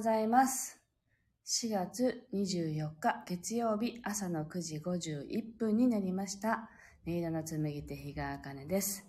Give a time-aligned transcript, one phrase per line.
[0.00, 0.80] ございます。
[1.44, 6.70] 4月24日月曜日朝の9時51分になりました。
[7.06, 9.04] 音色の紡手日川茜です。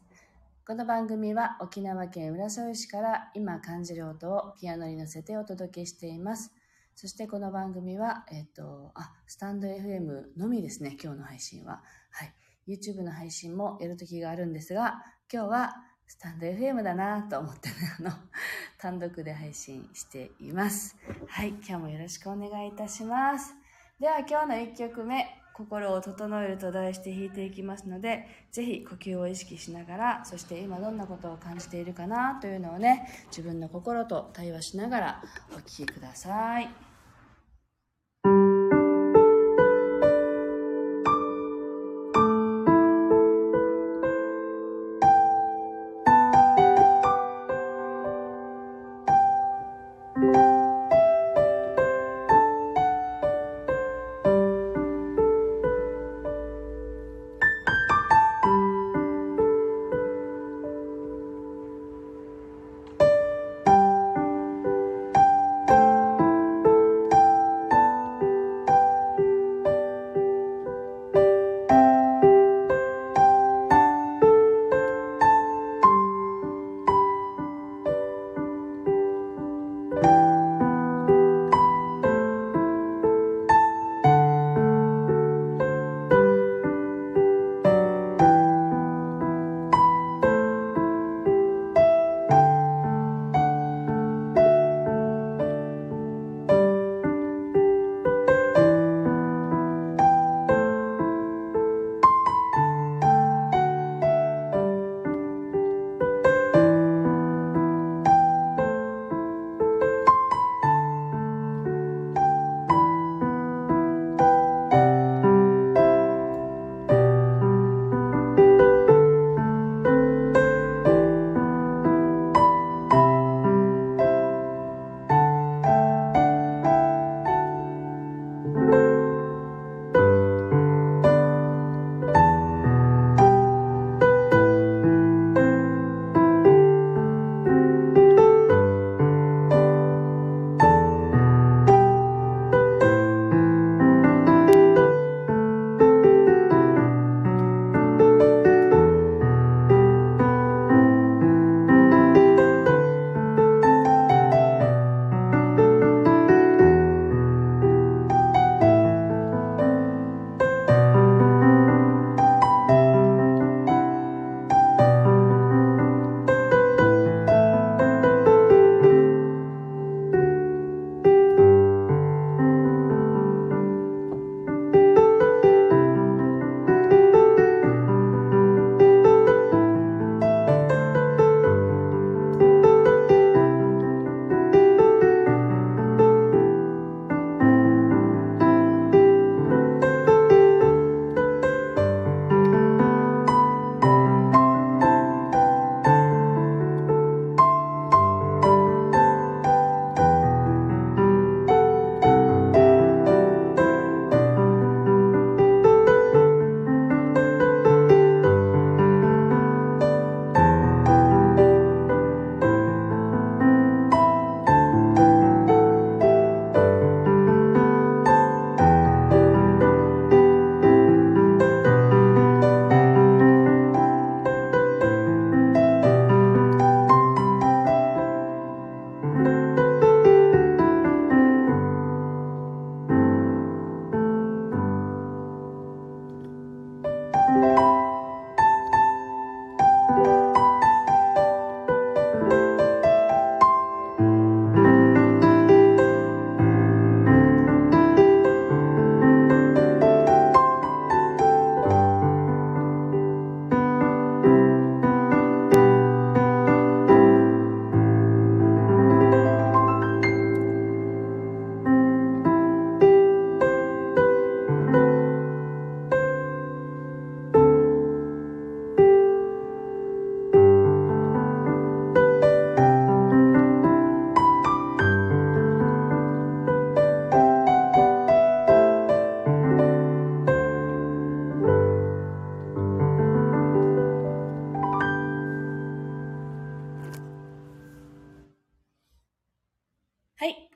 [0.67, 6.52] この番組は沖縄県浦添市から今感じる音をピアノに乗せてお届けしています。
[6.94, 11.81] そしてこの番組は、えっ、と、あ、スタンド FM のみですね、今日の配信は。
[12.09, 12.34] はい。
[12.67, 15.75] YouTube の配信もやるときがあるんですが、今日は
[16.11, 18.11] スタンド FM だなと思ってね、あの、
[18.77, 20.97] 単独で配信しています。
[21.29, 23.55] はい、今日もよろしくお願いいたします。
[23.97, 35.23] では今日の1曲目、心を整えると題して弾いていきますので、ぜひ呼吸を意識しながら、そして今どんなことを感じているかなというのをね、自分の心と対話しながら
[35.53, 36.91] お聴きください。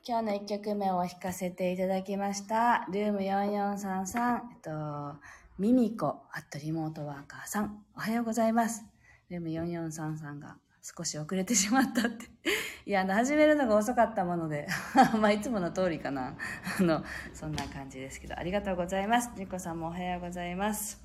[0.08, 2.86] 今日の1曲目を弾かせていただきました。
[2.92, 5.18] ルーム4433、えっと、
[5.58, 8.84] ミミコ、アットリモートワーカーさん、おはようございます。
[9.30, 12.26] ルーム4433が少し遅れてしまったって
[12.86, 14.68] いや、あの、始めるのが遅かったもので
[15.20, 16.36] まあ、いつもの通りかな。
[16.78, 17.02] あの、
[17.34, 19.32] そんな感じですけど、ありがとうございます。
[19.34, 21.04] ジコさんもおはようございます。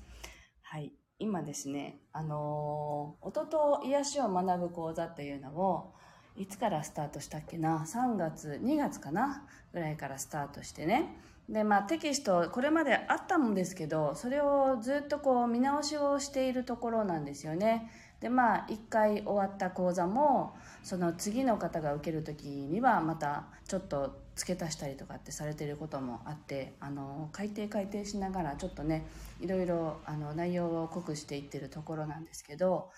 [0.60, 0.92] はい。
[1.18, 5.92] 今ですね、あのー、音と癒しを学ぶ講座っていうのを、
[6.36, 9.44] いつからスタートしたっけな ?3 月、2月かな？
[9.72, 11.16] ぐらいからスタートしてね。
[11.48, 17.90] で、まあテキスト、これまであったんですけど、それをずっとこう見直しをしているところなんですよね。
[18.20, 29.06] で、まあ一回終わった講座も、その次の方が受ける時にはまたちょっと付け足したりとかってされてることもあってあの改訂改訂しながらちょっとね
[29.40, 32.90] いろいろあの内容を濃くしていってるところなんですけど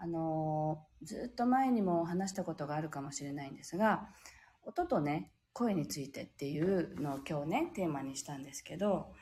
[0.00, 4.08] あのずっと前にも話したことがあるかもしれないんですが
[4.64, 9.12] 音とね声についてっていうのを今日ねテーマにしたんですけど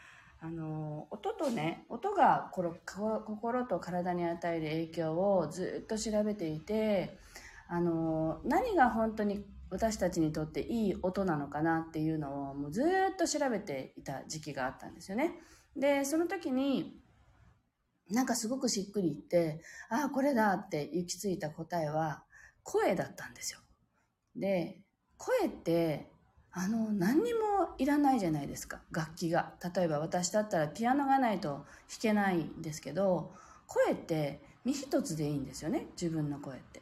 [0.40, 7.19] あの音とね音が心と体に与える影響をずっと調べていて
[7.69, 15.32] あの何が本当に私たちにとっていい音なのかなっていうのをもうずっと調べていた時期があったんですよね。
[15.76, 17.00] で、その時に
[18.11, 22.25] なんかすごくしっくりいって、ああ、これだって行き着いた答えは
[22.62, 23.61] 声だったんですよ。
[24.37, 24.81] で、
[25.17, 26.11] 声って
[26.58, 29.53] あの、何にもいらないじゃないですか、楽器が。
[29.75, 31.67] 例えば私だったらピアノがないと弾
[32.00, 33.35] けないんですけど、
[33.67, 36.81] 声って身一つでいいんですよね、自分の声って。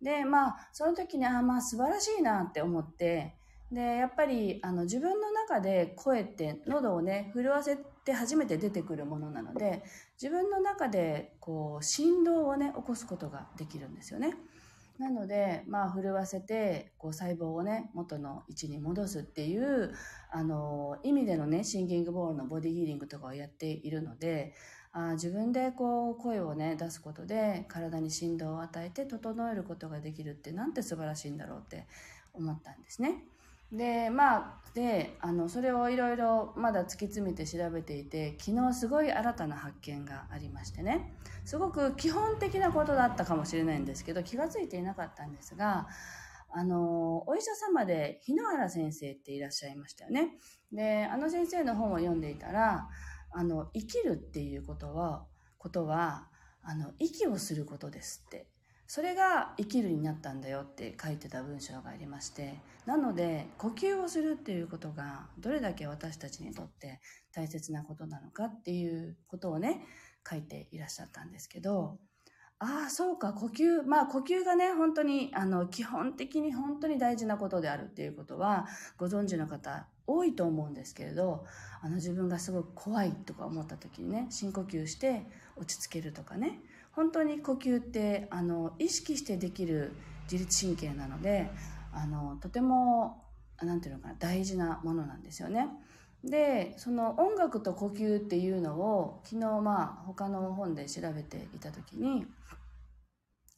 [0.00, 3.35] で、まあ、その時に、ああまあ、素晴らしいなって思って、
[3.72, 9.82] で、やっぱり、あの、自分の中で声って喉をね、震わせて初めて出てくるものなので、
[10.20, 14.36] 自分の中で、こう、振動をね、起こすことができるんですよね。
[14.98, 19.92] なので、まあ、震わせて、こう、細胞をね、元の位置に戻すっていう、
[20.30, 24.54] あの、意味でのね、シンギングボールのボディヒーリングとかをやっているので、
[24.98, 31.86] あ自分でこう声をね出すことで体に振動を与えて整えることができるってなんて素晴らしいんだろうって
[32.32, 33.22] 思ったんですね。
[33.72, 45.88] でまあであのそれをいろいろまだ突き詰めて調べていて昨日すごい新たな発見がありましてねすごく基本的なことだったかもしれないんですけど気が付いていなかったんですが
[46.52, 50.34] あのお医者様で日野原先生っていらっしゃいましたよね
[50.72, 52.88] であの先生の本を読んでいたら
[53.38, 55.26] あの、生きるっていうことは、
[55.58, 56.30] ことは、
[56.62, 58.48] あの、息をすることですって。
[58.86, 67.00] それが生きるになったんだよって書いてた文章がありまして、なので、呼吸をするっていうことが、どれだけ私たちにとって
[67.32, 69.84] 大切なことなのかっていうことをね、
[70.28, 71.98] 書いていらっしゃったんですけど、
[72.58, 73.82] ああ、そうか、呼吸。
[73.82, 81.44] まあ、呼吸がね、本当に、あの、基本的に本当に大事なことであるっていうことは、ご存知の方多いと思うんですけれど、
[81.82, 86.60] あの、自分がすごく怖いとか思った時にね、深呼吸して落ち着けるとかね、
[86.92, 89.92] 本当に呼吸って、あの、意識してできる
[90.30, 91.50] 自律神経なので、
[91.92, 93.22] あの、とても、
[93.60, 95.68] なんていうのかな、大事なものなんですよね。
[96.24, 102.26] でその音楽と呼吸っていうのを昨日まあ他の本で調べていた時に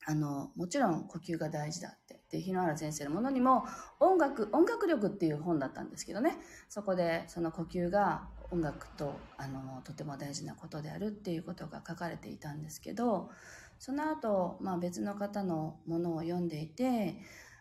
[0.07, 2.19] あのもちろん呼吸が大事だって。
[2.31, 3.65] で日野原先生のものにも
[4.01, 6.37] 音楽音楽力っていう本だったんですけどね。
[6.69, 13.31] そこでその呼吸が音楽とあのとても大事なことであるっていうことが書かれていたんですけど
[13.79, 17.17] その後、まあ別の方のものを読んでいて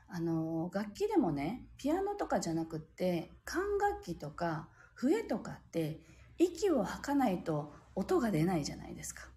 [0.10, 6.02] あの楽器でもねピアノとかじゃなくって管楽器とか笛とかって
[6.40, 9.30] 息を吐かないと音が出ないじゃないですか。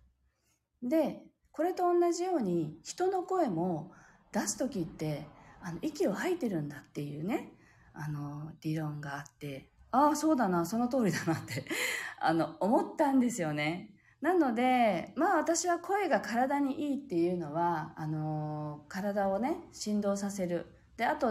[0.82, 1.20] で、
[1.52, 3.92] これと同じように人の声も
[4.32, 5.26] 出す時って
[5.60, 7.52] あの息を吐いてるんだっていうね、
[7.92, 11.66] あの理論があって、ああ、そうだな、その通りだなって
[12.20, 13.94] あの思ったんですよね。
[14.22, 20.66] なので、まあ私は声が体にいいっていうのは、あの体をね、振動させる。
[20.96, 21.28] で、あと、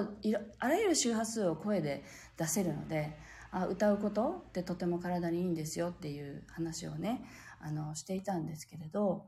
[0.59, 2.03] あらゆる周波数を声で
[2.37, 3.15] 出せるので、
[3.51, 7.23] あ歌うことってとても体にいいんですよっていう話をね
[7.59, 9.25] あのしていたんですけれど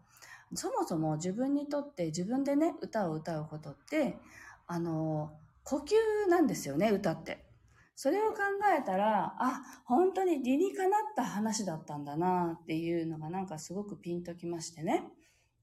[0.54, 4.18] そもそも自分にとって自分でね歌を歌うことって
[4.68, 5.32] あの
[5.64, 7.46] 呼吸なんですよね歌って。
[7.94, 8.38] それを考
[8.76, 15.04] えたらあ本当に理にかなった話だったんだなっていうのがなんかすごくピンときましてね。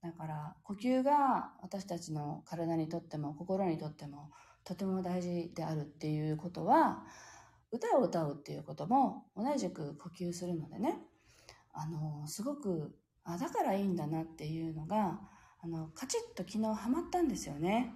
[0.01, 4.31] だから呼吸が私たちの体にとっても心にとっても
[4.63, 7.03] とても大事であるっていうことは
[7.71, 10.97] 歌を歌うっていうことも同じく呼吸するのでね
[11.73, 15.19] あのすごくあだからいいんだなっていうのが
[15.61, 17.93] あのカチッと昨日ハマったんですよね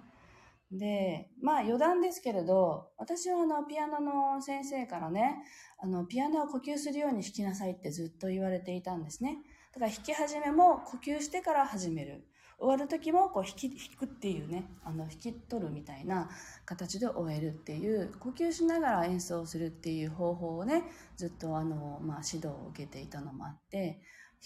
[0.78, 5.44] で、まあ余談ですけれど、私はあのピアノの先生からね、
[5.78, 9.38] あのピアノを呼吸するように弾きなさいってずっと言われていたんですね。
[9.72, 12.26] だから弾き始めも呼吸してから始める。
[12.58, 16.28] 終わる時もこう弾き弾くっていうねあの弾き取るみたいな
[16.64, 20.84] 形で終えるっていう呼吸しながら演奏するっていう方法をね
[21.16, 24.00] ずっとあの、まあ、指導を受けていたのもあって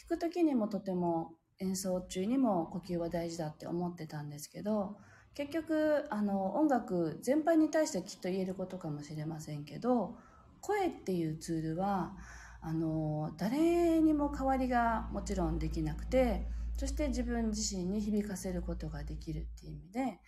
[0.08, 4.96] 弾く時にもとても演奏中にも呼吸は大事だって思ってたんですけど
[5.34, 10.16] 結局あの音楽全般に対してきっと言えることかもしれませんけど
[10.60, 12.12] 声っていうツールは
[12.60, 16.46] あの誰にも代わりがもちろんできなくて
[16.78, 20.20] そして自分自身に響かせることができるっていう意味で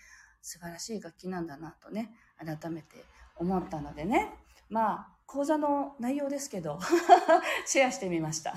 [0.43, 3.05] 素晴らしい楽器なんだなとね改めて
[3.37, 4.35] 思ったのでね。
[4.69, 6.81] まあ講座の内容ですけど
[7.65, 8.53] シェアしてみました。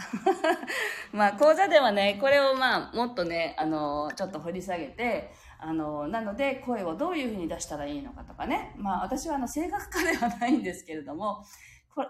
[1.13, 8.73] まあ講座ではねこれをまあもっとねあのちょっと掘り下げてあのなので声をどういうふうに出したらいいのかとかね。
[8.75, 11.45] まあ私はあの声楽家ではないんですけれども
[11.93, 12.09] 心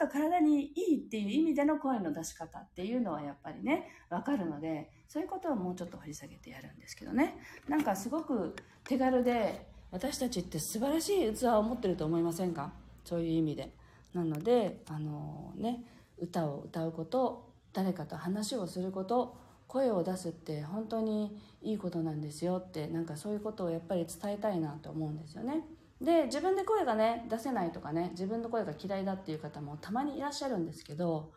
[0.00, 7.36] と体にいいっていう意味での声の出し方っていうのはやっぱりね分かるのでそういうことをもうちょっと掘り下げてやるんですけどね。
[7.68, 12.72] なんかすごく手軽で私たちって素晴らしい器を持ってると思いませんか？
[13.04, 13.72] そういう意味で。
[14.12, 15.84] なのであのね
[16.18, 25.64] 歌を歌うこと誰かと話をすること声を出すって本当にいいことなんですよってなんかそういうことをやっぱり伝えたいなと思うんですよね。
[26.00, 31.32] で自分で声がね出せないとかね自分の声が嫌いだっていう方もたまにいらっしゃるんですけど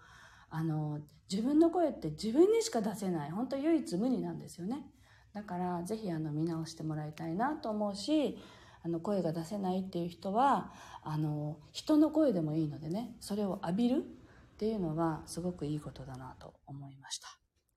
[0.49, 0.99] あの
[1.29, 4.85] 自分の声って自分にしか出せない本当唯一無二なんですよね。
[5.33, 8.39] だから是非あの見直してもらいたいなと思うし
[8.83, 10.71] あの声が出せないっていう人は
[11.03, 17.27] あの人の声でもいいのでねそれを浴びるっていうのはすごくいいことだなと思いました。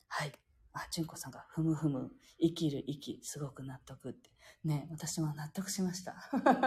[0.08, 0.32] はい。
[0.72, 2.10] あ純子さんがふむふむ
[2.40, 4.30] 生きる息すごく納得って。
[4.64, 6.14] ね、私も納得しました。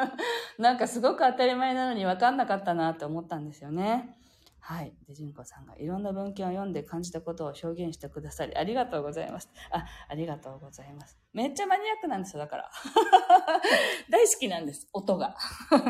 [0.58, 4.18] なんかすごく当たり前なのに分かんなかったなって思ったんですよね。
[4.66, 4.94] はい。
[5.06, 9.50] で、純子さんがいろんな文献を読んで感じたことを表現してくださり、ありがとうございます。
[9.72, 11.20] あ、ありがとうございます。
[11.34, 12.72] めっちゃマニアックなんですよ、だから。
[14.10, 15.36] 大好きなんです、音が。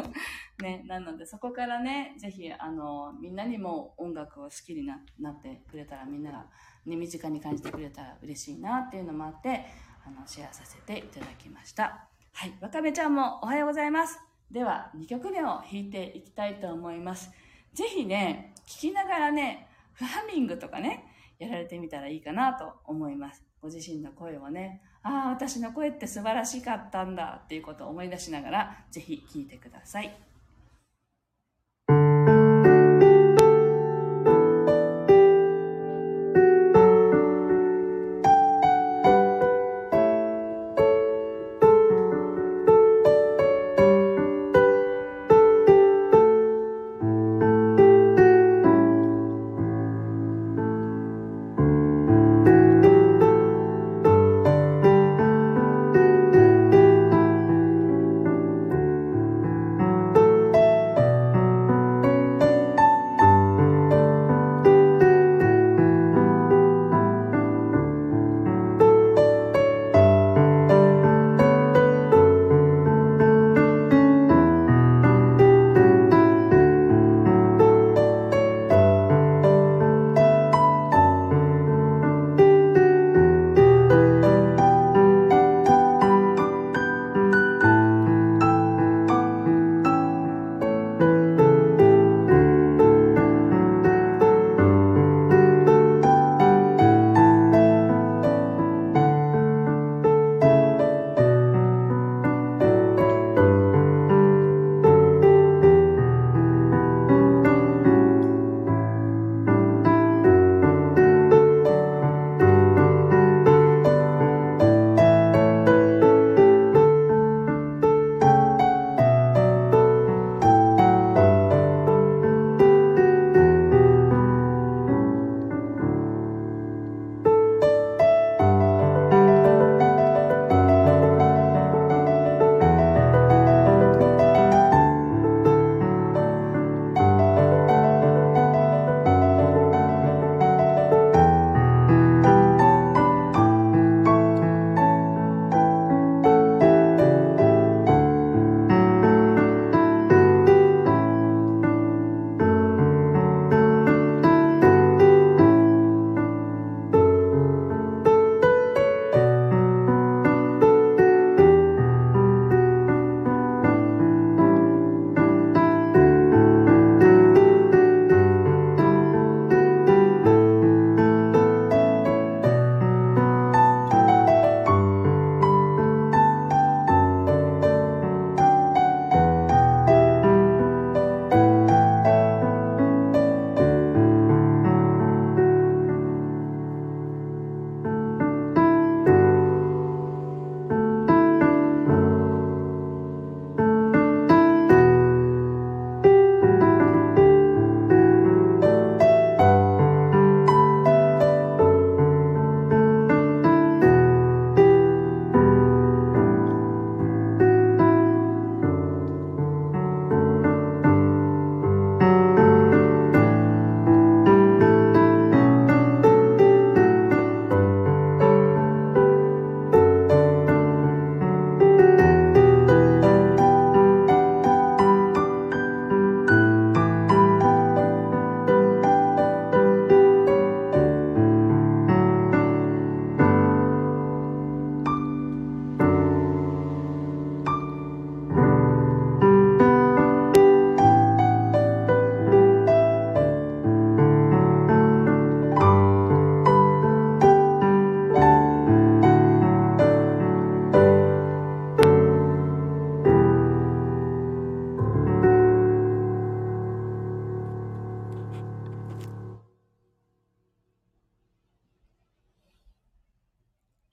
[0.59, 6.47] ね、なのでそこからね、ぜひ、あの、みんなにも音楽を好きになってくれたら、みんなが、
[6.87, 9.67] ね、身近に感じてくれたら嬉しいなっていうのもあって、
[10.05, 12.07] あの、シェアさせていただきました。
[12.33, 12.53] はい。
[12.61, 14.19] わかめちゃんもおはようございます。
[14.51, 17.31] では、2曲目を弾いていきたいと思います。
[17.73, 21.05] ぜひね、聴きながらね、フハミングとかね、
[21.39, 23.43] やられてみたらいいかなと思います。
[23.61, 30.32] ご自身の声をね、ああ、私の声って素晴らしかったんだっていうことを思い出しながら、ぜひ聴いてください。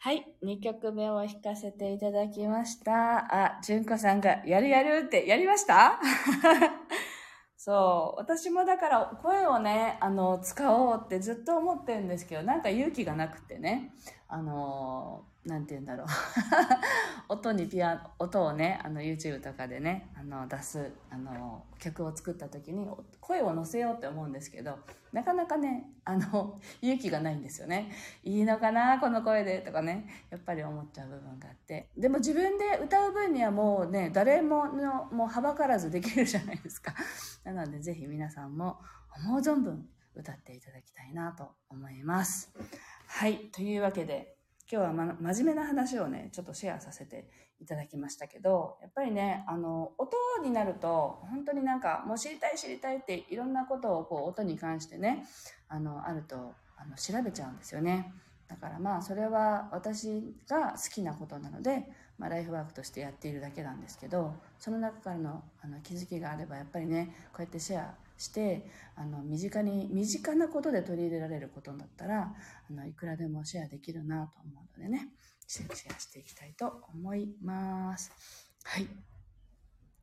[0.03, 3.59] はい、2曲目を弾かせていただきました。
[3.59, 6.01] あ、純子さんが、やるやるって、やりました？
[7.59, 13.93] そう、私もだから声をね、あの、使おうってずっと思ってるんですけど、なんか勇気がなくてね、
[14.33, 16.07] あの、なんて言うんだろう
[17.31, 22.89] 音にピア、音をね、あの YouTube とかでね、あの出す、あの曲を作った時に
[23.21, 24.79] 声を乗せようって思うんですけど、
[25.13, 27.91] なかなかね、あの、勇気がないんですよね。
[28.23, 31.89] いいのかな、この声でとかね、やっぱり思っちゃう部分があって。
[31.99, 36.95] でも自分で歌う分にはもうね、誰もの、もうはばからずできるじゃないですか。
[37.43, 38.79] なのでぜひ皆さんも
[39.27, 42.53] 思う存分歌っていただきたいなと思います。
[43.07, 43.49] はい。
[43.53, 44.37] というわけで、
[44.71, 47.29] 今日は、ま、真面目な話をね、ちょっとシェアさせて
[47.61, 55.27] いただきましたけど、やっぱりね、あの、音になると、本当になんか、もう知りたい知りたいっていろんなことをこう、音に関してね、
[55.69, 58.13] あの、あると、あの、調べちゃうんですよね。
[58.51, 72.35] だからまあ、それは私が好きなことなので、まあ、ライフワークとしてやっているだけなんですけど、その中からのあの気づきがあれば、やっぱりね、こうやってシェアしてあの身近に身近なことで取り入れられることだったら
[72.71, 75.09] あのいくらでもシェアできるなと思うのでね
[75.47, 78.13] シェアしていきたいと思います
[78.63, 78.87] はい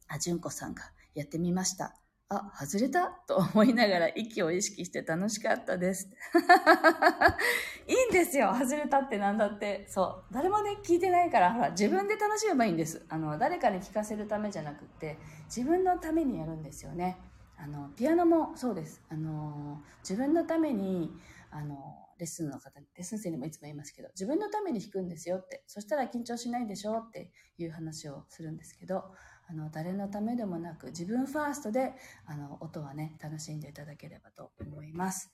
[0.08, 0.82] あ純子さんが
[1.14, 1.96] やってみました
[2.30, 6.10] あ、外れたと思いながら息を意識して楽しかったです。
[7.88, 8.54] いいんですよ。
[8.54, 9.86] 外れたってなんだって。
[9.88, 10.34] そう。
[10.34, 13.06] 誰もね、聞いてないから、ほら、自分で楽しめばいいんです。
[13.08, 17.18] あの、誰かに聞かせるためじゃなくって、自分のためにやるんですよね。
[17.58, 21.12] あのピアノもそうですあの自分のために
[21.52, 21.76] あの
[22.20, 29.04] レッスンの方レッスン生にもいつも言いますけど自分のために弾くんですよってそしたら緊張しないでしょっていう話をするんですけど
[29.50, 31.94] あの誰のためでもなく自分ファーストで
[32.26, 35.32] あの音はね楽しんでいただければと思います。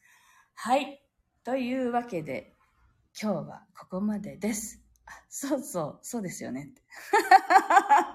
[0.56, 1.02] はい
[1.44, 2.54] というわけで
[3.20, 4.82] 今日はここまでです。
[5.06, 6.70] あそうそうそうですよね。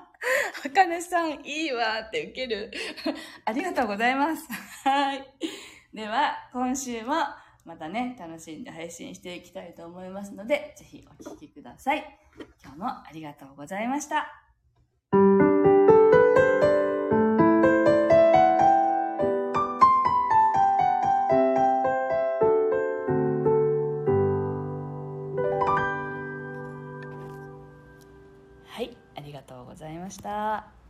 [0.64, 2.70] あかねさん、いいわって受ける。
[3.44, 4.48] ありがとうございます。
[4.84, 5.24] はい。
[5.92, 7.14] では、今週も
[7.64, 12.18] またね、楽しんで配信していきたいと思いますので、ぜひお聴きください。
[12.62, 15.47] 今日もありがとうございました。
[30.08, 30.87] ました。